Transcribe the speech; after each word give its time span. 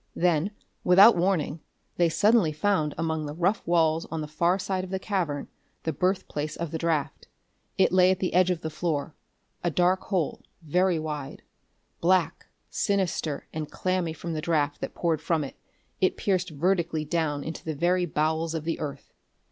Then, 0.15 0.49
without 0.83 1.15
warning, 1.15 1.59
they 1.97 2.09
suddenly 2.09 2.51
found 2.51 2.95
among 2.97 3.27
the 3.27 3.35
rough 3.35 3.61
walls 3.67 4.07
on 4.09 4.21
the 4.21 4.27
far 4.27 4.57
side 4.57 4.83
of 4.83 4.89
the 4.89 4.97
cavern, 4.97 5.47
the 5.83 5.93
birthplace 5.93 6.55
of 6.55 6.71
the 6.71 6.79
draft. 6.79 7.27
It 7.77 7.91
lay 7.91 8.09
at 8.09 8.17
the 8.17 8.33
edge 8.33 8.49
of 8.49 8.61
the 8.61 8.71
floor 8.71 9.13
a 9.63 9.69
dark 9.69 10.05
hole, 10.05 10.41
very 10.63 10.97
wide. 10.97 11.43
Black, 11.99 12.47
sinister 12.71 13.45
and 13.53 13.69
clammy 13.69 14.13
from 14.13 14.33
the 14.33 14.41
draft 14.41 14.81
that 14.81 14.95
poured 14.95 15.21
from 15.21 15.43
it, 15.43 15.55
it 15.99 16.17
pierced 16.17 16.49
vertically 16.49 17.05
down 17.05 17.43
into 17.43 17.63
the 17.63 17.75
very 17.75 18.07
bowels 18.07 18.55
of 18.55 18.63
the 18.63 18.79
earth. 18.79 19.13